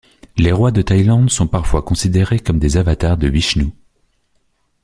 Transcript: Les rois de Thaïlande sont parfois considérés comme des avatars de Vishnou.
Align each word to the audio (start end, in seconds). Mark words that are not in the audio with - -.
Les 0.35 0.51
rois 0.51 0.71
de 0.71 0.81
Thaïlande 0.81 1.29
sont 1.29 1.45
parfois 1.47 1.83
considérés 1.83 2.39
comme 2.39 2.57
des 2.57 2.75
avatars 2.77 3.17
de 3.17 3.27
Vishnou. 3.27 3.71